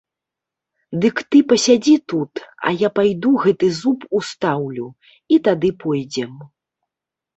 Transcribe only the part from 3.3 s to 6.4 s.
гэты зуб устаўлю, і тады пойдзем.